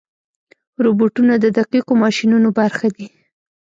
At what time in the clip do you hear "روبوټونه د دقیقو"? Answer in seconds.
0.85-1.93